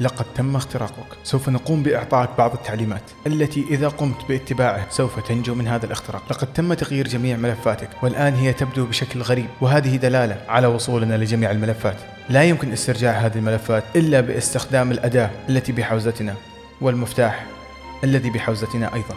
لقد 0.00 0.26
تم 0.34 0.56
اختراقك. 0.56 1.06
سوف 1.24 1.48
نقوم 1.48 1.82
بإعطائك 1.82 2.30
بعض 2.38 2.52
التعليمات 2.52 3.02
التي 3.26 3.64
إذا 3.70 3.88
قمت 3.88 4.28
باتباعه 4.28 4.86
سوف 4.90 5.20
تنجو 5.20 5.54
من 5.54 5.68
هذا 5.68 5.86
الاختراق. 5.86 6.22
لقد 6.30 6.52
تم 6.52 6.74
تغيير 6.74 7.08
جميع 7.08 7.36
ملفاتك 7.36 7.88
والآن 8.02 8.34
هي 8.34 8.52
تبدو 8.52 8.86
بشكل 8.86 9.22
غريب 9.22 9.46
وهذه 9.60 9.96
دلالة 9.96 10.36
على 10.48 10.66
وصولنا 10.66 11.14
لجميع 11.14 11.50
الملفات. 11.50 11.96
لا 12.28 12.44
يمكن 12.44 12.72
استرجاع 12.72 13.12
هذه 13.12 13.36
الملفات 13.36 13.84
إلا 13.96 14.20
باستخدام 14.20 14.90
الأداة 14.90 15.30
التي 15.48 15.72
بحوزتنا 15.72 16.34
والمفتاح 16.80 17.46
الذي 18.04 18.30
بحوزتنا 18.30 18.94
أيضا. 18.94 19.14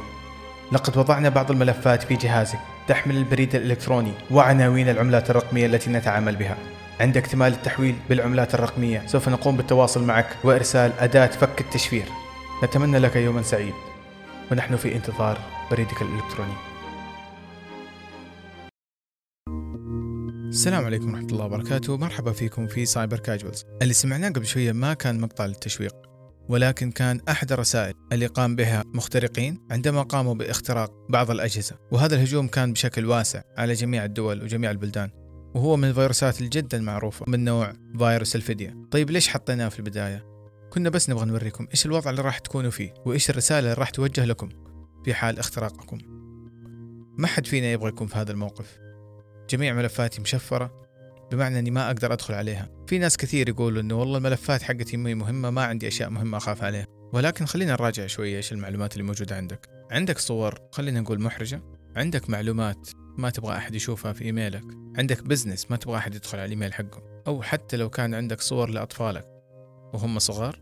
لقد 0.72 0.98
وضعنا 0.98 1.30
بعض 1.30 1.52
الملفات 1.52 2.04
في 2.04 2.16
جهازك 2.16 2.60
تحمل 2.88 3.18
البريد 3.18 3.56
الإلكتروني 3.56 4.12
وعناوين 4.32 4.90
العملات 4.90 5.30
الرقمية 5.30 5.66
التي 5.66 5.90
نتعامل 5.90 6.36
بها. 6.36 6.58
عند 7.00 7.18
اكتمال 7.18 7.54
التحويل 7.54 7.96
بالعملات 8.10 8.56
الرقمية. 8.56 9.08
سوف 9.08 9.30
نقوم 9.30 9.58
بالتواصل 9.58 10.04
معك 10.04 10.38
وإرسال 10.44 10.94
أداة 11.00 11.28
فك 11.28 11.62
التشفير. 11.62 12.06
نتمنى 12.64 13.00
لك 13.00 13.16
يوما 13.16 13.42
سعيد. 13.42 13.74
ونحن 14.52 14.76
في 14.76 14.96
انتظار 14.96 15.40
بريدك 15.72 16.02
الإلكتروني. 16.02 16.54
السلام 20.50 20.86
عليكم 20.86 21.14
ورحمة 21.14 21.28
الله 21.28 21.46
وبركاته. 21.46 21.98
مرحبا 21.98 22.32
فيكم 22.32 22.68
في 22.68 22.86
سايبر 22.86 23.20
كاجوالز 23.20 23.66
اللي 23.82 23.94
سمعناه 23.94 24.30
قبل 24.30 24.46
شوية 24.46 24.72
ما 24.72 24.94
كان 24.94 25.20
مقطع 25.20 25.46
للتشويق 25.46 25.96
ولكن 26.50 26.92
كان 26.92 27.22
أحد 27.30 27.52
الرسائل 27.52 27.94
اللي 28.12 28.26
قام 28.26 28.56
بها 28.56 28.84
مخترقين 28.94 29.68
عندما 29.72 30.02
قاموا 30.02 30.34
باختراق 30.34 30.92
بعض 31.10 31.32
الأجهزة. 31.32 31.76
وهذا 31.92 32.16
الهجوم 32.16 32.48
كان 32.48 32.74
بشكل 32.74 33.06
واسع 33.06 33.42
على 33.58 33.74
جميع 33.74 34.06
الدول 34.06 34.44
وجميع 34.44 34.72
البلدان. 34.72 35.19
وهو 35.56 35.78
من 35.78 35.90
الفيروسات 35.90 36.42
الجدا 36.42 36.78
المعروفة 36.78 37.26
من 37.28 37.44
نوع 37.44 37.74
فيروس 37.98 38.36
الفدية. 38.36 38.78
طيب 38.92 39.10
ليش 39.10 39.28
حطيناه 39.28 39.70
في 39.70 39.80
البداية؟ 39.80 40.26
كنا 40.70 40.90
بس 40.90 41.10
نبغى 41.10 41.26
نوريكم 41.26 41.68
إيش 41.72 41.86
الوضع 41.86 42.10
اللي 42.10 42.22
راح 42.22 42.40
تكونوا 42.40 42.72
فيه 42.72 42.94
وإيش 43.06 43.30
الرسالة 43.30 43.60
اللي 43.60 43.74
راح 43.74 43.90
توجه 43.90 44.26
لكم 44.26 44.50
في 45.06 45.14
حال 45.14 45.40
اختراقكم. 45.40 45.98
ما 47.18 47.28
حد 47.28 47.48
فينا 47.48 47.72
يبغى 47.72 47.90
يكون 47.90 48.08
في 48.08 48.18
هذا 48.18 48.32
الموقف. 48.32 48.80
جميع 49.50 49.74
ملفاتي 49.74 50.22
مشفرة 50.22 50.90
بمعنى 51.32 51.60
إني 51.60 51.72
ما 51.72 51.88
أقدر 51.88 52.14
أدخل 52.14 52.34
عليها. 52.34 52.70
في 52.88 52.98
ناس 52.98 53.18
كثير 53.18 53.50
يقولوا 53.50 53.82
إنه 53.82 53.96
والله 53.96 54.18
الملفات 54.18 54.62
حقتي 54.62 54.98
مهمة 54.98 55.50
ما 55.50 55.64
عندي 55.64 55.88
أشياء 55.88 56.10
مهمة 56.10 56.38
أخاف 56.38 56.64
عليها. 56.64 56.86
ولكن 57.14 57.46
خلينا 57.46 57.72
نراجع 57.72 58.08
شوية 58.08 58.38
إيش 58.38 58.52
المعلومات 58.52 58.94
اللي 58.94 59.04
موجودة 59.04 59.36
عندك. 59.36 59.70
عندك 59.92 60.18
صور 60.18 60.60
خلينا 60.72 61.02
نقول 61.02 61.22
محرجة. 61.22 61.62
عندك 61.96 62.30
معلومات 62.30 62.90
ما 63.20 63.30
تبغى 63.30 63.58
أحد 63.58 63.76
يشوفها 63.76 64.14
في 64.14 64.24
إيميلك. 64.24 64.64
عندك 64.98 65.24
business 65.24 65.72
ما 65.72 65.78
تبغى 65.78 65.98
أحد 65.98 66.16
يدخل 66.16 66.38
على 66.38 66.46
الإيميل 66.46 66.74
حقه. 66.74 67.22
أو 67.28 67.42
حتى 67.42 67.78
لو 67.78 67.90
كان 67.90 68.14
عندك 68.14 68.42
صور 68.42 68.70
لأطفالك 68.70 69.26
وهم 69.94 70.20
صغار. 70.20 70.60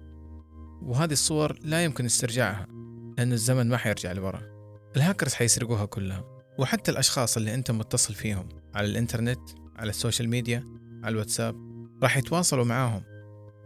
وهذه 0.81 1.11
الصور 1.11 1.59
لا 1.61 1.83
يمكن 1.83 2.05
استرجاعها 2.05 2.67
لأن 3.17 3.33
الزمن 3.33 3.69
ما 3.69 3.77
حيرجع 3.77 4.11
لورا. 4.11 4.41
الهاكرز 4.95 5.33
حيسرقوها 5.33 5.85
كلها. 5.85 6.23
وحتى 6.59 6.91
الأشخاص 6.91 7.37
اللي 7.37 7.53
أنت 7.53 7.71
متصل 7.71 8.13
فيهم 8.13 8.49
على 8.75 8.87
الإنترنت 8.87 9.49
على 9.75 9.89
ال 9.89 9.95
social 9.95 10.29
media 10.29 10.63
على 11.03 11.13
الواتساب 11.13 11.55
راح 12.03 12.17
يتواصلوا 12.17 12.65
معاهم. 12.65 13.03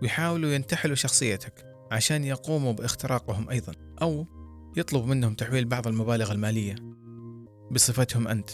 ويحاولوا 0.01 0.51
ينتحلوا 0.51 0.95
شخصيتك 0.95 1.65
عشان 1.91 2.23
يقوموا 2.23 2.73
باختراقهم 2.73 3.49
أيضا. 3.49 3.73
أو 4.01 4.27
يطلبوا 4.77 5.07
منهم 5.07 5.33
تحويل 5.33 5.65
بعض 5.65 5.87
المبالغ 5.87 6.31
المالية 6.31 6.75
بصفتهم 7.71 8.27
أنت. 8.27 8.49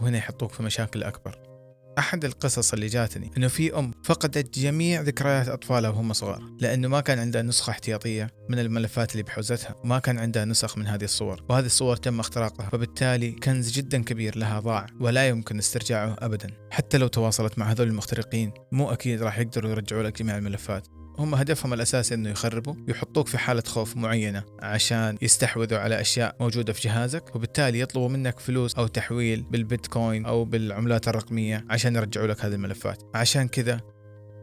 وهنا 0.00 0.18
يحطوك 0.18 0.52
في 0.52 0.62
مشاكل 0.62 1.02
أكبر. 1.02 1.54
أحد 1.98 2.24
القصص 2.24 2.72
اللي 2.72 2.86
جاتني 2.86 3.30
إنه 3.36 3.48
في 3.48 3.78
أم 3.78 3.90
فقدت 4.04 4.58
جميع 4.58 5.00
ذكريات 5.00 5.48
أطفالها 5.48 5.90
وهم 5.90 6.12
صغار 6.12 6.42
لأنه 6.60 6.88
ما 6.88 7.00
كان 7.00 7.18
عندها 7.18 7.42
نسخة 7.42 7.70
احتياطية 7.70 8.30
من 8.48 8.58
الملفات 8.58 9.12
اللي 9.12 9.22
بحوزتها 9.22 9.74
وما 9.84 9.98
كان 9.98 10.18
عندها 10.18 10.44
نسخ 10.44 10.78
من 10.78 10.86
هذه 10.86 11.04
الصور 11.04 11.44
وهذه 11.48 11.66
الصور 11.66 11.96
تم 11.96 12.20
اختراقها 12.20 12.70
فبالتالي 12.70 13.32
كنز 13.32 13.70
جدا 13.70 14.02
كبير 14.02 14.38
لها 14.38 14.60
ضاع 14.60 14.86
ولا 15.00 15.28
يمكن 15.28 15.58
استرجاعه 15.58 16.16
أبدا 16.18 16.48
حتى 16.70 16.98
لو 16.98 17.06
تواصلت 17.06 17.58
مع 17.58 17.70
هذول 17.70 17.88
المخترقين 17.88 18.52
مو 18.72 18.92
أكيد 18.92 19.22
راح 19.22 19.38
يقدروا 19.38 19.70
يرجعوا 19.70 20.02
لك 20.02 20.18
جميع 20.18 20.38
الملفات. 20.38 20.88
هم 21.18 21.34
هدفهم 21.34 21.72
الأساسي 21.72 22.14
أنه 22.14 22.30
يخربوا 22.30 22.74
يحطوك 22.88 23.28
في 23.28 23.38
حالة 23.38 23.62
خوف 23.66 23.96
معينة 23.96 24.44
عشان 24.62 25.18
يستحوذوا 25.22 25.78
على 25.78 26.00
أشياء 26.00 26.36
موجودة 26.40 26.72
في 26.72 26.88
جهازك 26.88 27.36
وبالتالي 27.36 27.80
يطلبوا 27.80 28.08
منك 28.08 28.40
فلوس 28.40 28.74
أو 28.74 28.86
تحويل 28.86 29.42
بالبيتكوين 29.42 30.26
أو 30.26 30.44
بالعملات 30.44 31.08
الرقمية 31.08 31.64
عشان 31.70 31.96
يرجعوا 31.96 32.26
لك 32.26 32.44
هذه 32.44 32.54
الملفات. 32.54 33.02
عشان 33.14 33.48
كذا 33.48 33.80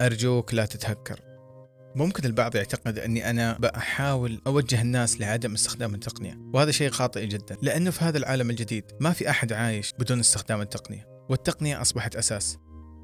أرجوك 0.01 0.53
لا 0.53 0.65
تتهكر. 0.65 1.19
ممكن 1.95 2.25
البعض 2.25 2.55
يعتقد 2.55 2.99
أني 2.99 3.29
أنا 3.29 3.57
بحاول 3.59 4.41
أوجه 4.47 4.81
الناس 4.81 5.21
لعدم 5.21 5.53
استخدام 5.53 5.93
التقنية 5.95 6.37
وهذا 6.53 6.71
شيء 6.71 6.89
خاطئ 6.89 7.25
جدا 7.25 7.57
لأنه 7.61 7.91
في 7.91 8.05
هذا 8.05 8.17
العالم 8.17 8.49
الجديد 8.49 8.83
ما 8.99 9.11
في 9.11 9.29
أحد 9.29 9.53
عايش 9.53 9.93
بدون 9.99 10.19
استخدام 10.19 10.61
التقنية 10.61 11.07
والتقنية 11.29 11.81
أصبحت 11.81 12.15
أساس 12.15 12.57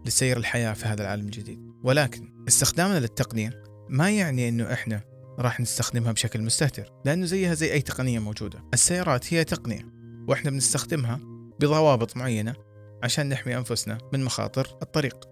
لسير 0.05 0.37
الحياة 0.37 0.73
في 0.73 0.85
هذا 0.85 1.01
العالم 1.01 1.25
الجديد. 1.25 1.71
ولكن 1.83 2.33
استخدامنا 2.47 2.99
للتقنية 2.99 3.63
ما 3.89 4.11
يعني 4.11 4.49
أنه 4.49 4.73
إحنا 4.73 5.01
راح 5.39 5.59
نستخدمها 5.59 6.11
بشكل 6.11 6.41
مستهتر 6.41 6.93
لأنه 7.05 7.25
زيها 7.25 7.53
زي 7.53 7.73
أي 7.73 7.81
تقنية 7.81 8.19
موجودة. 8.19 8.63
السيارات 8.73 9.33
هي 9.33 9.43
تقنية 9.43 9.91
وإحنا 10.27 10.51
بنستخدمها 10.51 11.19
بضوابط 11.59 12.17
معينة 12.17 12.55
عشان 13.03 13.29
نحمي 13.29 13.57
أنفسنا 13.57 13.97
من 14.13 14.23
مخاطر 14.23 14.77
الطريق. 14.81 15.25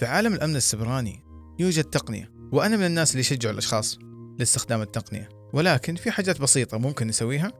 في 0.00 0.06
عالم 0.06 0.34
الأمن 0.34 0.56
السبراني 0.56 1.24
يوجد 1.58 1.84
تقنية 1.84 2.32
وأنا 2.52 2.76
من 2.76 2.86
الناس 2.86 3.10
اللي 3.10 3.20
يشجعوا 3.20 3.52
الأشخاص 3.52 3.98
لاستخدام 4.38 4.82
التقنية. 4.82 5.28
ولكن 5.52 5.94
في 5.94 6.10
حاجات 6.10 6.40
بسيطة 6.40 6.78
ممكن 6.78 7.06
نسويها 7.06 7.52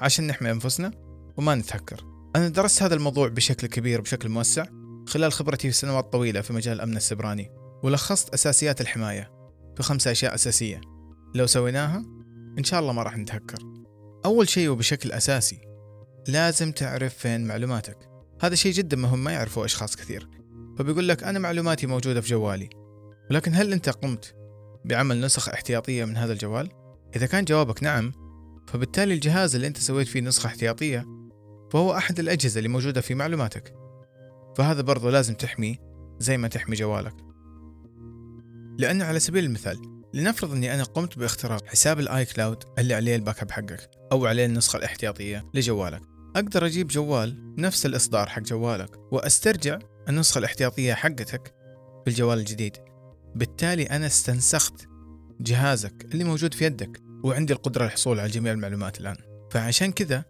عشان 0.00 0.26
نحمي 0.26 0.50
أنفسنا 0.50 0.90
وما 1.36 1.54
نتهكر. 1.54 2.04
أنا 2.36 2.48
درست 2.48 2.82
هذا 2.82 2.94
الموضوع 2.94 3.28
بشكل 3.28 3.66
كبير 3.66 4.00
بشكل 4.00 4.28
موسع 4.28 4.64
خلال 5.06 5.32
خبرتي 5.32 5.70
في 5.70 5.76
سنوات 5.76 6.12
طويلة 6.12 6.40
في 6.40 6.52
مجال 6.52 6.76
الأمن 6.76 6.96
السبراني 6.96 7.50
ولخصت 7.82 8.34
أساسيات 8.34 8.80
الحماية 8.80 9.30
في 9.76 9.82
خمسة 9.82 10.10
أشياء 10.10 10.34
أساسية. 10.34 10.80
لو 11.34 11.46
سويناها 11.46 12.04
إن 12.58 12.64
شاء 12.64 12.80
الله 12.80 12.92
ما 12.92 13.02
راح 13.02 13.16
نتهكر. 13.16 13.58
أول 14.24 14.48
شيء 14.48 14.68
وبشكل 14.68 15.12
أساسي 15.12 15.60
لازم 16.28 16.72
تعرف 16.72 17.14
فين 17.14 17.46
معلوماتك. 17.46 17.98
هذا 18.42 18.54
شيء 18.54 18.72
جدا 18.72 18.96
مهم 18.96 19.24
ما 19.24 19.32
يعرفه 19.32 19.64
أشخاص 19.64 19.96
كثير. 19.96 20.28
فبيقول 20.78 21.08
لك 21.08 21.24
أنا 21.24 21.38
معلوماتي 21.38 21.86
موجودة 21.86 22.20
في 22.20 22.28
جوالي. 22.28 22.68
ولكن 23.30 23.54
هل 23.54 23.72
أنت 23.72 23.88
قمت 23.88 24.34
بعمل 24.84 25.20
نسخ 25.20 25.48
احتياطية 25.48 26.04
من 26.04 26.16
هذا 26.16 26.32
الجوال؟ 26.32 26.68
إذا 27.16 27.26
كان 27.26 27.44
جوابك 27.44 27.82
نعم 27.82 28.12
فبالتالي 28.68 29.14
الجهاز 29.14 29.54
اللي 29.54 29.66
أنت 29.66 29.78
سويت 29.78 30.08
فيه 30.08 30.20
نسخة 30.20 30.46
احتياطية 30.46 31.06
فهو 31.72 31.96
أحد 31.96 32.18
الأجهزة 32.18 32.58
اللي 32.58 32.68
موجودة 32.68 33.00
في 33.00 33.14
معلوماتك. 33.14 33.81
فهذا 34.56 34.82
برضو 34.82 35.08
لازم 35.08 35.34
تحميه 35.34 35.76
زي 36.18 36.36
ما 36.36 36.48
تحمي 36.48 36.76
جوالك. 36.76 37.14
لأنه 38.78 39.04
على 39.04 39.20
سبيل 39.20 39.44
المثال 39.44 39.78
لنفرض 40.14 40.52
أني 40.52 40.74
أنا 40.74 40.82
قمت 40.82 41.18
باختراق 41.18 41.66
حساب 41.66 42.00
الآي 42.00 42.24
كلاود 42.24 42.64
اللي 42.78 42.94
عليه 42.94 43.16
ال 43.16 43.42
backup 43.42 43.50
حقك 43.50 43.90
أو 44.12 44.26
عليه 44.26 44.46
النسخة 44.46 44.76
الاحتياطية 44.76 45.50
لجوالك. 45.54 46.02
أقدر 46.36 46.66
أجيب 46.66 46.88
جوال 46.88 47.54
نفس 47.58 47.86
الإصدار 47.86 48.28
حق 48.28 48.42
جوالك 48.42 49.12
وأسترجع 49.12 49.78
النسخة 50.08 50.38
الاحتياطية 50.38 50.94
حقتك 50.94 51.54
في 52.04 52.10
الجوال 52.10 52.38
الجديد. 52.38 52.76
بالتالي 53.34 53.82
أنا 53.82 54.06
استنسخت 54.06 54.88
جهازك 55.40 56.04
اللي 56.12 56.24
موجود 56.24 56.54
في 56.54 56.64
يدك 56.64 57.02
وعندي 57.24 57.52
القدرة 57.52 57.84
للحصول 57.84 58.20
على 58.20 58.28
جميع 58.28 58.52
المعلومات 58.52 59.00
الآن. 59.00 59.16
فعشان 59.50 59.92
كذا 59.92 60.24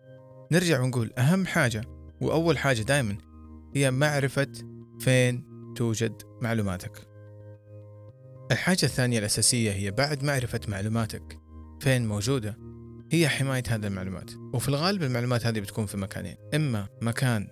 نرجع 0.53 0.81
ونقول 0.81 1.13
أهم 1.19 1.47
حاجة 1.47 1.85
وأول 2.21 2.59
حاجة 2.59 2.83
دائما 2.83 3.19
هي 3.75 3.91
معرفة 3.91 4.53
فين 5.01 5.45
توجد 5.77 6.23
معلوماتك. 6.43 7.09
الحاجة 8.53 8.83
الثانية 8.83 9.19
الأساسية 9.19 9.73
هي 9.73 9.91
بعد 9.91 10.25
معرفة 10.25 10.61
معلوماتك 10.69 11.39
فين 11.81 12.07
موجودة 12.07 12.59
هي 13.13 13.29
حماية 13.29 13.63
هذه 13.69 13.87
المعلومات. 13.87 14.31
وفي 14.55 14.69
الغالب 14.69 15.03
المعلومات 15.03 15.47
هذه 15.47 15.61
بتكون 15.61 15.87
في 15.87 15.97
مكانين. 15.97 16.37
إما 16.55 16.89
مكان 17.03 17.49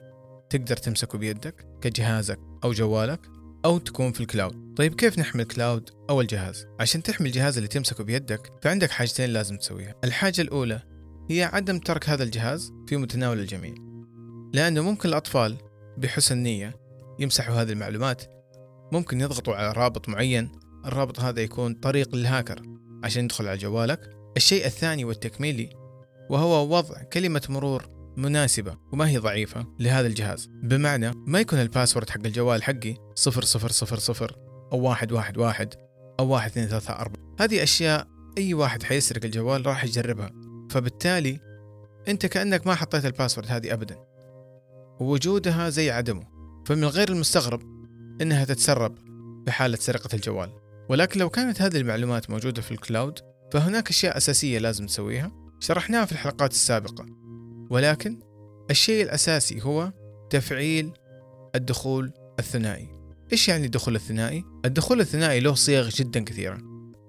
تقدر 0.51 0.77
تمسكه 0.77 1.19
بيدك 1.19 1.67
كجهازك 1.81 2.39
أو 2.65 2.73
جوالك 2.73 3.21
أو 3.65 3.79
تكون 3.79 4.13
في 4.13 4.21
الكلاود. 4.21 4.75
طيب 4.77 4.95
كيف 4.95 5.19
نحمي 5.19 5.43
الكلاود 5.43 5.91
أو 6.11 6.21
الجهاز؟ 6.21 6.67
عشان 6.81 7.03
تحمي 7.03 7.27
الجهاز 7.27 7.57
اللي 7.57 7.69
تمسكه 7.69 8.05
بيدك 8.05 8.53
فعندك 8.63 8.91
حاجتين 8.91 9.31
لازم 9.31 9.57
تسويها. 9.57 9.95
الحاجة 10.05 10.41
الأولى 10.41 10.83
هي 11.31 11.45
عدم 11.45 11.79
ترك 11.79 12.09
هذا 12.09 12.23
الجهاز 12.23 12.73
في 12.89 12.97
متناول 12.97 13.39
الجميع 13.39 13.75
لأنه 14.55 14.81
ممكن 14.81 15.09
الأطفال 15.09 15.57
بحسن 15.99 16.39
نية 16.39 16.75
يمسحوا 17.19 17.55
هذه 17.55 17.73
المعلومات. 17.73 18.23
ممكن 18.93 19.21
يضغطوا 19.21 19.55
على 19.55 19.73
رابط 19.73 20.09
معين 20.09 20.53
الرابط 20.87 21.21
هذا 21.21 21.41
يكون 21.41 21.75
طريق 21.75 22.15
للهاكر 22.15 22.63
عشان 23.05 23.25
يدخل 23.25 23.49
على 23.49 23.59
جوالك. 23.59 24.11
الشيء 24.37 24.67
الثاني 24.67 25.05
والتكميلي 25.05 25.71
وهو 26.31 26.77
وضع 26.77 27.03
كلمة 27.03 27.43
مرور 27.49 27.89
مناسبة 28.17 28.77
وما 28.93 29.09
هي 29.09 29.19
ضعيفة 29.19 29.67
لهذا 29.79 30.07
الجهاز. 30.07 30.49
بمعنى 30.63 31.13
ما 31.27 31.41
يكون 31.41 31.61
ال 31.61 31.66
password 31.66 32.11
حق 32.11 32.27
الجوال 32.27 32.63
حقي 32.63 32.95
صفر 33.15 33.45
صفر 33.45 33.71
صفر 33.71 33.99
صفر 33.99 34.37
أو 34.73 34.79
واحد 34.81 35.13
واحد 35.13 35.39
واحد 35.39 35.75
أو 36.21 36.29
واحد 36.29 36.51
اثنين 36.51 36.67
ثلاثة 36.67 36.93
أربعة. 36.95 37.35
هذه 37.41 37.63
أشياء 37.63 38.07
أي 38.39 38.55
واحد 38.55 38.83
حيسرق 38.83 39.25
الجوال 39.25 39.67
راح 39.67 39.85
يجربها. 39.85 40.31
فبالتالي 40.71 41.41
أنت 42.09 42.27
كأنك 42.27 42.67
ما 42.67 42.75
حطيت 42.75 43.05
ال 43.07 43.11
password 43.11 43.47
هذه 43.51 43.73
أبدا. 43.73 43.97
ووجودها 45.01 45.71
زي 45.71 45.91
عدمه 45.91 46.23
فمن 46.67 46.85
غير 46.85 47.09
المستغرب 47.09 47.63
أنها 48.23 48.45
تتسرب 48.45 48.95
بحالة 49.47 49.77
سرقة 49.77 50.09
الجوال. 50.15 50.51
ولكن 50.89 51.21
لو 51.21 51.31
كانت 51.31 51.63
هذه 51.63 51.77
المعلومات 51.77 52.31
موجودة 52.31 52.63
في 52.63 52.71
ال 52.71 52.79
cloud 52.79 53.19
فهناك 53.53 53.89
أشياء 53.89 54.17
أساسية 54.17 54.59
لازم 54.59 54.87
تسويها 54.87 55.33
شرحناها 55.61 56.05
في 56.05 56.13
الحلقات 56.13 56.51
السابقة. 56.51 57.07
ولكن 57.71 58.21
الشيء 58.71 59.05
الأساسي 59.05 59.63
هو 59.63 59.93
تفعيل 60.31 60.93
الدخول 61.55 62.13
الثنائي. 62.39 62.89
إيش 63.33 63.49
يعني 63.49 63.67
الدخول 63.67 63.95
الثنائي؟ 63.95 64.45
الدخول 64.65 65.01
الثنائي 65.01 65.41
له 65.41 65.55
صيغ 65.55 65.89
جدا 65.89 66.25
كثيرة 66.25 66.59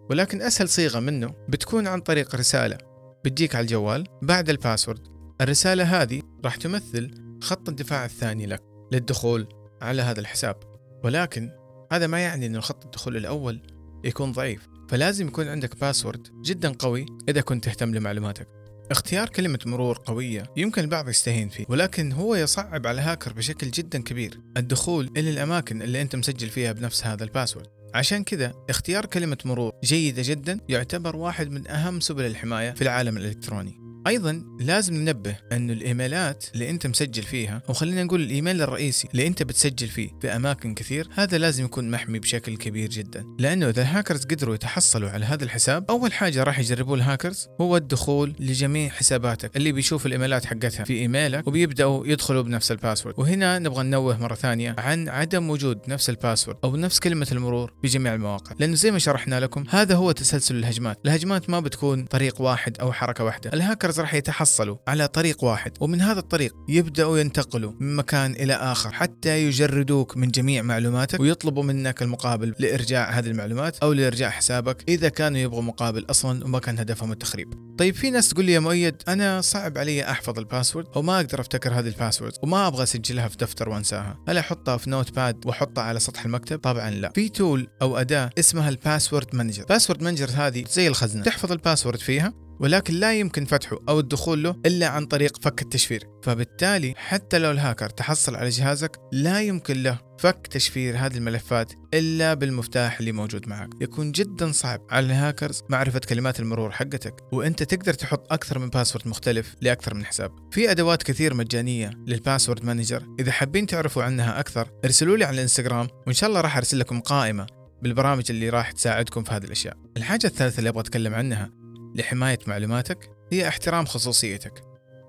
ولكن 0.10 0.42
أسهل 0.42 0.70
صيغة 0.70 1.00
منه 1.00 1.34
بتكون 1.50 1.88
عن 1.88 2.02
طريق 2.02 2.36
رسالة 2.36 2.78
بتجيك 3.26 3.56
على 3.56 3.64
الجوال 3.64 4.04
بعد 4.22 4.50
الباسورد. 4.50 5.08
الرسالة 5.42 6.02
هذه 6.02 6.22
راح 6.46 6.56
تمثل 6.56 7.21
خط 7.42 7.70
الدفاع 7.70 8.06
الثاني 8.06 8.46
لك 8.46 8.64
للدخول 8.92 9.48
على 9.82 10.02
هذا 10.02 10.20
الحساب. 10.20 10.56
ولكن 11.04 11.52
هذا 11.92 12.08
ما 12.08 12.20
يعني 12.20 12.46
أن 12.46 12.62
خط 12.62 12.86
الدخول 12.86 13.18
الأول 13.18 13.62
يكون 14.04 14.32
ضعيف. 14.32 14.68
فلازم 14.90 15.28
يكون 15.28 15.48
عندك 15.48 15.80
password 15.80 16.28
جدا 16.42 16.72
قوي 16.80 17.06
إذا 17.30 17.42
كنت 17.42 17.66
تهتم 17.66 17.96
لمعلوماتك. 17.96 18.62
اختيار 18.92 19.30
كلمة 19.30 19.60
مرور 19.66 20.00
قوية 20.06 20.44
يمكن 20.58 20.82
البعض 20.82 21.10
يستهين 21.10 21.50
فيه 21.50 21.66
ولكن 21.70 22.12
هو 22.12 22.36
يصعب 22.36 22.88
على 22.88 23.02
الهاكر 23.02 23.34
بشكل 23.34 23.72
جدا 23.72 24.02
كبير 24.02 24.40
الدخول 24.58 25.10
إلى 25.18 25.30
الأماكن 25.30 25.82
اللي 25.82 26.02
أنت 26.02 26.16
مسجل 26.16 26.50
فيها 26.50 26.72
بنفس 26.72 27.06
هذا 27.06 27.24
ال 27.24 27.29
password 27.29 27.68
عشان 27.94 28.24
كذا 28.24 28.54
اختيار 28.70 29.06
كلمة 29.06 29.38
مرور 29.46 29.72
جيدة 29.84 30.22
جدا 30.26 30.60
يعتبر 30.70 31.16
واحد 31.16 31.52
من 31.52 31.68
أهم 31.68 32.00
سبل 32.00 32.26
الحماية 32.26 32.72
في 32.72 32.82
العالم 32.82 33.18
الإلكتروني. 33.18 33.81
أيضا 34.08 34.44
لازم 34.60 34.94
ننبه 34.94 35.36
انه 35.52 35.74
الإيميلات 35.74 36.46
اللي 36.54 36.70
أنت 36.70 36.88
مسجل 36.88 37.24
فيها 37.24 37.62
أو 37.70 37.74
خلينا 37.74 38.04
نقول 38.04 38.22
الإيميل 38.22 38.62
الرئيسي 38.62 39.08
اللي 39.12 39.28
أنت 39.28 39.44
بتسجل 39.44 39.88
فيه 39.88 40.10
في 40.22 40.36
أماكن 40.36 40.74
كثير 40.74 41.08
هذا 41.14 41.38
لازم 41.38 41.66
يكون 41.66 41.92
محمي 41.92 42.20
بشكل 42.20 42.58
كبير 42.58 42.90
جدا. 42.90 43.26
لأنه 43.40 43.70
إذا 43.70 43.82
الهاكرز 43.82 44.26
قدروا 44.26 44.56
يتحصلوا 44.56 45.10
على 45.10 45.26
هذا 45.26 45.44
الحساب 45.44 45.86
أول 45.92 46.14
حاجة 46.14 46.44
راح 46.44 46.60
يجربوه 46.60 46.96
الهاكرز 46.96 47.48
هو 47.62 47.78
الدخول 47.78 48.36
لجميع 48.40 48.90
حساباتك. 48.90 49.58
اللي 49.58 49.72
بيشوف 49.72 50.06
الإيميلات 50.06 50.46
حقتها 50.46 50.84
في 50.84 50.94
إيميلك 50.94 51.48
وبيبدأوا 51.48 52.08
يدخلوا 52.08 52.42
بنفس 52.42 52.72
ال 52.72 52.76
password. 52.76 53.16
وهنا 53.18 53.60
نبغى 53.60 53.84
ننوه 53.84 54.18
مرة 54.18 54.36
ثانية 54.36 54.76
عن 54.78 55.10
عدم 55.10 55.50
وجود 55.50 55.80
نفس 55.88 56.10
ال 56.10 56.15
password 56.15 56.58
أو 56.64 56.76
نفس 56.76 57.00
كلمة 57.00 57.28
المرور 57.32 57.74
بجميع 57.84 58.14
المواقع. 58.14 58.56
لأنه 58.60 58.76
زي 58.76 58.92
ما 58.92 59.00
شرحنا 59.00 59.40
لكم 59.40 59.64
هذا 59.70 59.96
هو 59.96 60.12
تسلسل 60.12 60.56
الهجمات. 60.56 61.00
الهجمات 61.06 61.50
ما 61.50 61.60
بتكون 61.60 62.06
طريق 62.06 62.42
واحد 62.42 62.78
أو 62.80 62.94
حركة 62.94 63.24
واحدة. 63.24 63.54
ال 63.54 63.59
hacker 63.59 63.91
ال 63.92 63.93
hackers 63.93 64.00
راح 64.00 64.14
يتحصلوا 64.14 64.78
على 64.88 65.08
طريق 65.08 65.44
واحد 65.44 65.72
ومن 65.80 66.02
هذا 66.02 66.20
الطريق 66.20 66.56
يبدأوا 66.70 67.18
ينتقلوا 67.18 67.72
من 67.80 67.96
مكان 67.96 68.32
إلى 68.32 68.54
آخر 68.54 68.92
حتى 68.92 69.46
يجردوك 69.46 70.18
من 70.18 70.32
جميع 70.32 70.62
معلوماتك 70.62 71.20
ويطلبوا 71.20 71.64
منك 71.64 72.02
المقابل 72.02 72.54
لإرجاع 72.60 73.10
هذه 73.10 73.28
المعلومات 73.28 73.78
أو 73.78 73.94
لإرجاع 73.94 74.30
حسابك 74.30 74.84
إذا 74.90 75.10
كانوا 75.10 75.40
يبغوا 75.40 75.62
مقابل 75.62 76.06
أصلا 76.10 76.46
وما 76.46 76.60
كان 76.60 76.80
هدفهم 76.80 77.12
التخريب. 77.12 77.54
طيب 77.78 77.96
في 77.96 78.10
ناس 78.10 78.30
تقول 78.30 78.46
لي 78.46 78.52
يا 78.52 78.60
مؤيد 78.60 78.96
أنا 79.08 79.42
صعب 79.42 79.78
علي 79.78 80.04
أحفظ 80.04 80.40
ال 80.40 80.45
password 80.45 80.86
أو 80.96 81.02
ما 81.02 81.16
أقدر 81.16 81.42
أفتكر 81.42 81.74
هذه 81.74 81.88
ال 81.88 81.93
password 81.93 82.34
وما 82.44 82.68
أبغى 82.68 82.84
أسجلها 82.84 83.28
في 83.28 83.38
دفتر 83.38 83.70
وأنساها. 83.70 84.18
هل 84.28 84.38
أحطها 84.38 84.78
في 84.78 84.90
Notepad 84.90 85.46
وأحطها 85.46 85.84
على 85.84 86.00
سطح 86.00 86.26
المكتب؟ 86.26 86.60
طبعا 86.60 86.90
لا. 86.90 87.12
في 87.16 87.30
tool 87.30 87.68
أو 87.82 87.98
أداة 87.98 88.30
اسمها 88.40 88.70
ال 88.70 88.77
password 88.77 89.36
manager. 89.36 89.66
password 89.70 90.04
manager 90.04 90.30
هذه 90.34 90.64
زي 90.72 90.88
الخزنة. 90.88 91.24
تحفظ 91.24 91.52
ال 91.52 91.57
password 91.57 92.00
فيها؟ 92.00 92.34
ولكن 92.62 92.94
لا 92.94 93.14
يمكن 93.14 93.46
فتحه 93.46 93.80
أو 93.90 94.00
الدخول 94.00 94.44
له 94.44 94.56
إلا 94.66 94.88
عن 94.88 95.06
طريق 95.06 95.42
فك 95.42 95.62
التشفير. 95.62 96.08
فبالتالي 96.24 96.94
حتى 96.98 97.40
لو 97.40 97.52
الهاكر 97.52 97.90
تحصل 97.90 98.36
على 98.36 98.50
جهازك 98.50 98.98
لا 99.12 99.42
يمكن 99.42 99.84
له 99.84 100.00
فك 100.20 100.48
تشفير 100.48 100.98
هذه 100.98 101.18
الملفات 101.18 101.74
إلا 101.94 102.34
بالمفتاح 102.34 103.00
اللي 103.00 103.12
موجود 103.12 103.48
معك. 103.48 103.70
يكون 103.82 104.12
جدا 104.12 104.52
صعب 104.52 104.82
على 104.90 105.06
الهاكرز 105.06 105.62
معرفة 105.70 106.00
كلمات 106.00 106.40
المرور 106.40 106.72
حقتك 106.72 107.16
وأنت 107.34 107.64
تقدر 107.64 107.94
تحط 107.94 108.34
أكثر 108.34 108.60
من 108.60 108.70
password 108.70 109.08
مختلف 109.08 109.56
لأكثر 109.62 109.94
من 109.94 110.06
حساب. 110.06 110.32
في 110.52 110.72
أدوات 110.72 111.04
كثير 111.04 111.34
مجانية 111.34 111.92
لل 112.08 112.19
password 112.19 112.66
manager 112.66 113.08
إذا 113.20 113.32
حابين 113.32 113.66
تعرفوا 113.66 114.04
عنها 114.04 114.40
أكثر 114.40 114.68
ارسلوا 114.86 115.18
لي 115.18 115.26
على 115.26 115.36
الإنستغرام 115.36 115.88
وإن 116.08 116.14
شاء 116.14 116.30
الله 116.30 116.42
راح 116.42 116.58
أرسل 116.58 116.80
لكم 116.80 117.00
قائمة 117.00 117.48
بالبرامج 117.82 118.24
اللي 118.30 118.50
راح 118.50 118.72
تساعدكم 118.72 119.24
في 119.24 119.32
هذه 119.32 119.44
الأشياء. 119.44 119.78
الحاجة 119.98 120.28
الثالثة 120.28 120.60
اللي 120.60 120.70
أبغى 120.70 120.82
أتكلم 120.82 121.14
عنها 121.16 121.61
لحماية 121.96 122.40
معلوماتك 122.48 123.10
هي 123.32 123.48
احترام 123.48 123.86
خصوصيتك. 123.86 124.62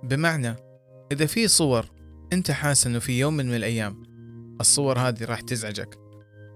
بمعنى 0.03 0.57
إذا 1.13 1.27
في 1.27 1.49
صور 1.49 1.87
أنت 2.33 2.51
حاسس 2.51 2.87
أنه 2.87 2.99
في 2.99 3.19
يوم 3.19 3.37
من 3.37 3.55
الأيام 3.55 4.03
الصور 4.61 4.99
هذه 4.99 5.25
راح 5.25 5.41
تزعجك 5.41 5.99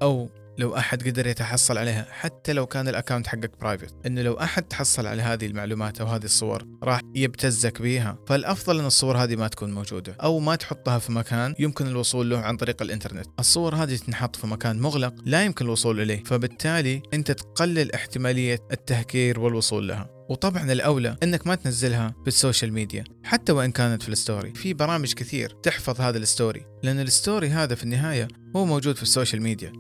أو 0.03 0.31
لو 0.59 0.77
أحد 0.77 1.09
قدر 1.09 1.27
يتحصل 1.27 1.79
عليها 1.79 2.07
حتى 2.11 2.53
لو 2.53 2.67
كان 2.67 2.89
ال 2.89 2.93
account 2.94 3.27
حقك 3.27 3.61
private 3.61 3.95
إنه 4.07 4.23
لو 4.23 4.35
أحد 4.35 4.63
تحصل 4.63 5.07
على 5.07 5.23
هذه 5.23 5.47
المعلومات 5.47 6.01
أو 6.01 6.07
هذه 6.07 6.25
الصور 6.25 6.67
راح 6.83 7.01
يبتزك 7.15 7.83
بيها. 7.83 8.19
فالأفضل 8.27 8.79
أن 8.79 8.87
الصور 8.87 9.17
هذه 9.17 9.37
ما 9.37 9.49
تكون 9.49 9.73
موجودة 9.73 10.17
أو 10.23 10.39
ما 10.39 10.57
تحطها 10.57 10.99
في 10.99 11.13
مكان 11.13 11.55
يمكن 11.59 11.87
الوصول 11.87 12.31
له 12.31 12.39
عن 12.39 12.57
طريق 12.57 12.83
الإنترنت. 12.83 13.27
الصور 13.39 13.75
هذه 13.75 13.97
تنحط 13.97 14.37
في 14.37 14.47
مكان 14.47 14.81
مغلق 14.81 15.15
لا 15.25 15.45
يمكن 15.45 15.65
الوصول 15.65 16.01
إليه 16.01 16.25
فبالتالي 16.25 17.03
أنت 17.15 17.31
تقلل 17.31 17.93
احتمالية 17.93 18.59
التهكير 18.73 19.41
والوصول 19.41 19.89
لها. 19.89 20.16
وطبعا 20.29 20.73
الأولى 20.73 21.17
إنك 21.23 21.47
ما 21.47 21.55
تنزلها 21.55 22.15
بال 22.25 22.37
social 22.37 22.73
media 22.73 23.05
حتى 23.25 23.53
وإن 23.53 23.73
كانت 23.73 24.03
في 24.03 24.09
ال 24.09 24.15
story. 24.15 24.55
في 24.55 24.75
برامج 24.75 25.13
كثير 25.13 25.51
تحفظ 25.51 26.01
هذا 26.01 26.19
ال 26.19 26.27
story 26.27 26.67
لأن 26.83 27.01
ال 27.01 27.09
story 27.09 27.49
هذا 27.49 27.75
في 27.75 27.85
النهاية 27.85 28.29
هو 28.57 28.65
موجود 28.65 28.97
في 28.97 29.03
ال 29.03 29.08
social 29.08 29.43
media 29.43 29.73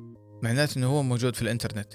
معناته 0.42 0.78
إنه 0.78 0.86
هو 0.86 1.02
موجود 1.02 1.36
في 1.36 1.42
الإنترنت. 1.42 1.92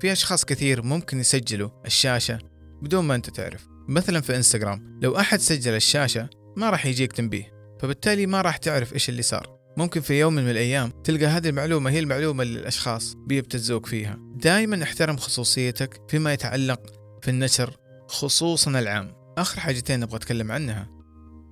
في 0.00 0.12
أشخاص 0.12 0.44
كثير 0.44 0.82
ممكن 0.82 1.20
يسجلوا 1.20 1.70
الشاشة 1.86 2.38
بدون 2.82 3.04
ما 3.04 3.14
أنت 3.14 3.30
تعرف. 3.30 3.66
مثلا 3.88 4.20
في 4.20 4.36
إنستغرام 4.36 5.00
لو 5.02 5.16
أحد 5.16 5.40
سجل 5.40 5.74
الشاشة 5.74 6.28
ما 6.56 6.70
راح 6.70 6.86
يجيك 6.86 7.12
تنبيه 7.12 7.52
فبالتالي 7.80 8.26
ما 8.26 8.40
راح 8.40 8.56
تعرف 8.56 8.92
إيش 8.92 9.08
اللي 9.08 9.22
صار. 9.22 9.56
ممكن 9.76 10.00
في 10.00 10.20
يوم 10.20 10.34
من 10.34 10.50
الأيام 10.50 10.90
تلقى 11.04 11.26
هذه 11.26 11.48
المعلومة 11.48 11.90
هي 11.90 11.98
المعلومة 11.98 12.42
اللي 12.42 12.60
الأشخاص 12.60 13.14
بيبتزوك 13.14 13.86
فيها. 13.86 14.18
دائما 14.36 14.82
احترم 14.82 15.16
خصوصيتك 15.16 16.00
فيما 16.08 16.32
يتعلق 16.32 16.95
في 17.26 17.32
النشر 17.32 17.76
خصوصا 18.08 18.70
العام. 18.70 19.12
آخر 19.38 19.60
حاجتين 19.60 20.02
أبغى 20.02 20.16
أتكلم 20.16 20.52
عنها. 20.52 20.88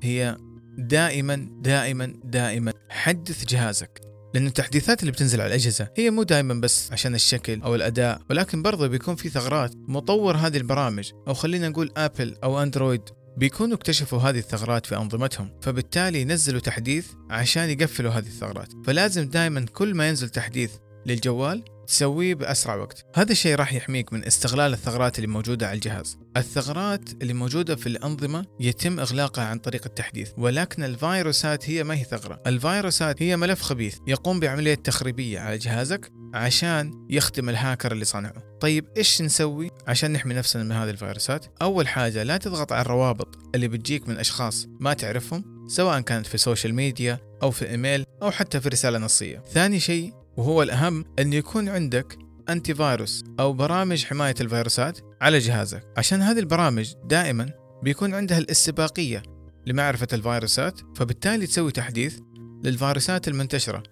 هي 0.03 0.37
دائما 0.79 1.49
دائما 1.61 2.15
دائما 2.25 2.73
حدث 2.91 3.45
جهازك. 3.45 4.01
لأن 4.35 4.47
التحديثات 4.47 5.01
اللي 5.01 5.13
بتنزل 5.13 5.41
على 5.41 5.49
الأجهزة 5.49 5.89
هي 5.97 6.11
مو 6.11 6.23
دائما 6.23 6.55
بس 6.55 6.93
عشان 6.93 7.15
الشكل 7.15 7.63
أو 7.63 7.75
الأداء 7.75 8.21
ولكن 8.31 8.63
برضه 8.63 8.87
بيكون 8.87 9.15
في 9.17 9.29
ثغرات. 9.29 9.75
مطور 9.77 10.37
هذه 10.37 10.57
البرامج 10.57 11.11
أو 11.29 11.35
خلينا 11.35 11.69
نقول 11.69 11.93
أبل 11.97 12.37
أو 12.45 12.63
أندرويد 12.63 13.03
بيكونوا 13.37 13.77
اكتشفوا 13.77 14.19
هذه 14.19 14.39
الثغرات 14.39 14.87
في 14.87 14.97
أنظمتهم 14.97 15.51
فبالتالي 15.63 16.21
ينزلوا 16.21 16.61
تحديث 16.61 17.07
عشان 17.31 17.71
يقفلوا 17.71 18.13
هذه 18.13 18.27
الثغرات. 18.27 18.73
فلازم 18.87 19.29
دائما 19.29 19.67
كل 19.73 19.95
ما 19.95 20.09
ينزل 20.09 20.29
تحديث 20.29 20.71
للجوال 21.07 21.74
تسويه 21.87 22.35
بأسرع 22.35 22.75
وقت. 22.75 23.05
هذا 23.15 23.33
الشيء 23.33 23.55
راح 23.55 23.73
يحميك 23.73 24.13
من 24.13 24.25
استغلال 24.25 24.73
الثغرات 24.73 25.17
اللي 25.17 25.27
موجودة 25.27 25.67
على 25.67 25.75
الجهاز. 25.75 26.19
الثغرات 26.37 27.23
اللي 27.23 27.33
موجودة 27.33 27.77
في 27.77 27.87
الأنظمة 27.87 28.47
يتم 28.61 29.01
إغلاقها 29.01 29.45
عن 29.45 29.59
طريق 29.59 29.83
التحديث 29.87 30.31
ولكن 30.39 30.85
الفيروسات 30.85 31.71
هي 31.71 31.85
ما 31.85 31.95
هي 31.95 32.05
ثغرة. 32.05 32.43
الفيروسات 32.47 33.23
هي 33.23 33.37
ملف 33.37 33.63
خبيث 33.63 33.97
يقوم 34.07 34.41
بعملية 34.41 34.75
تخريبية 34.75 35.41
على 35.41 35.59
جهازك 35.59 36.11
عشان 36.35 37.07
يخدم 37.11 37.49
الهاكر 37.49 37.93
اللي 37.93 38.05
صنعه 38.05 38.59
طيب 38.61 38.87
إيش 38.97 39.23
نسوي 39.23 39.71
عشان 39.87 40.13
نحمي 40.13 40.35
نفسنا 40.35 40.63
من 40.63 40.73
هذه 40.73 40.91
الفيروسات؟ 40.91 41.47
أول 41.63 41.89
حاجة 41.89 42.23
لا 42.23 42.37
تضغط 42.37 42.73
على 42.73 42.83
الروابط 42.83 43.39
اللي 43.55 43.69
بتجيك 43.69 44.09
من 44.09 44.19
أشخاص 44.19 44.67
ما 44.81 44.95
تعرفهم 44.95 45.67
سواء 45.69 46.01
كانت 46.01 46.27
في 46.27 46.35
ال 46.35 46.41
social 46.41 46.75
media 46.75 47.19
أو 47.43 47.51
في 47.51 47.71
إيميل 47.71 48.05
أو 48.23 48.31
حتى 48.31 48.61
في 48.61 48.69
رسالة 48.69 48.99
نصية. 48.99 49.43
ثاني 49.53 49.81
شيء 49.81 50.13
وهو 50.37 50.63
الأهم 50.63 51.05
أن 51.19 51.33
يكون 51.33 51.69
عندك 51.69 52.19
antivirus 52.49 53.25
أو 53.41 53.53
برامج 53.53 54.05
حماية 54.05 54.35
الفيروسات 54.41 54.99
على 55.21 55.39
جهازك. 55.39 55.83
عشان 55.97 56.23
هذه 56.23 56.39
البرامج 56.39 56.93
دائما 57.05 57.51
بيكون 57.83 58.15
عندها 58.15 58.39
الاستباقية 58.39 59.23
لمعرفة 59.67 60.09
الفيروسات 60.13 60.81
فبالتالي 60.97 61.47
تسوي 61.47 61.73
تحديث 61.73 62.19
للفيروسات 62.65 63.29
المنتشرة 63.29 63.83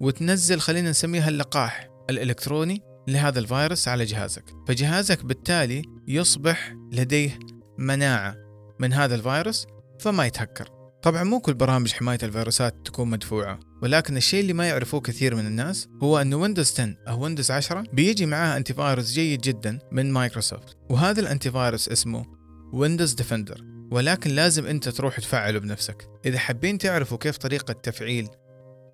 وتنزل 0.00 0.60
خلينا 0.60 0.90
نسميها 0.90 1.28
اللقاح 1.28 1.88
الإلكتروني 2.10 2.82
لهذا 3.08 3.38
الفيروس 3.38 3.88
على 3.88 4.04
جهازك. 4.04 4.44
فجهازك 4.68 5.24
بالتالي 5.24 5.82
يصبح 6.08 6.74
لديه 6.92 7.38
مناعة 7.78 8.36
من 8.80 8.92
هذا 8.92 9.14
الفيروس 9.14 9.66
فما 10.00 10.26
يتهكر. 10.26 10.81
طبعا 11.02 11.24
مو 11.24 11.40
كل 11.40 11.54
برامج 11.54 11.92
حماية 11.92 12.18
الفيروسات 12.22 12.74
تكون 12.84 13.10
مدفوعة 13.10 13.60
ولكن 13.82 14.16
الشيء 14.16 14.40
اللي 14.40 14.52
ما 14.52 14.68
يعرفوه 14.68 15.00
كثير 15.00 15.34
من 15.34 15.46
الناس 15.46 15.88
هو 16.02 16.18
أن 16.18 16.34
Windows 16.34 16.70
10 16.70 16.96
أو 17.08 17.22
Windows 17.22 17.50
10 17.50 17.84
بيجي 17.92 18.26
معاه 18.26 18.56
antivirus 18.56 19.12
جيد 19.12 19.40
جدا 19.40 19.78
من 19.92 20.12
مايكروسوفت 20.12 20.76
وهذا 20.90 21.20
ال 21.20 21.50
antivirus 21.50 21.88
اسمه 21.88 22.26
Windows 22.72 23.12
Defender 23.12 23.72
ولكن 23.92 24.30
لازم 24.30 24.66
أنت 24.66 24.88
تروح 24.88 25.20
تفعله 25.20 25.58
بنفسك. 25.58 26.08
إذا 26.26 26.38
حابين 26.38 26.78
تعرفوا 26.78 27.18
كيف 27.18 27.36
طريقة 27.36 27.72
تفعيل 27.72 28.28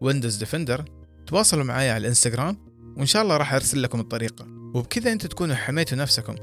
Windows 0.00 0.37
Defender 0.37 0.85
تواصلوا 1.26 1.64
معي 1.64 1.90
على 1.90 2.00
الانستغرام 2.00 2.56
وإن 2.96 3.06
شاء 3.06 3.22
الله 3.22 3.36
راح 3.36 3.54
أرسل 3.54 3.82
لكم 3.82 4.00
الطريقة. 4.00 4.46
وبكذا 4.74 5.12
أنتوا 5.12 5.28
تكونوا 5.28 5.56
حميتوا 5.56 5.98
نفسكم 5.98 6.34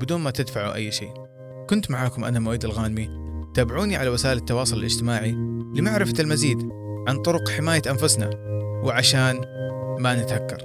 بدون 0.00 0.20
ما 0.20 0.30
تدفعوا 0.30 0.74
أي 0.74 0.92
شيء. 0.92 1.12
كنت 1.70 1.90
معاكم 1.90 2.24
أنا 2.24 2.40
مؤيد 2.40 2.64
الغانمي. 2.64 3.29
تابعوني 3.54 3.96
على 3.96 4.08
وسائل 4.08 4.36
التواصل 4.36 4.76
الاجتماعي 4.76 5.32
لمعرفة 5.74 6.14
المزيد 6.20 6.68
عن 7.08 7.22
طرق 7.22 7.48
حماية 7.48 7.82
أنفسنا 7.90 8.30
وعشان 8.84 9.40
ما 9.98 10.22
نتهكر. 10.22 10.58